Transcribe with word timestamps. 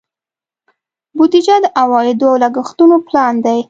بودیجه 1.17 1.55
د 1.63 1.65
عوایدو 1.81 2.25
او 2.31 2.35
لګښتونو 2.43 2.95
پلان 3.07 3.35
دی. 3.45 3.59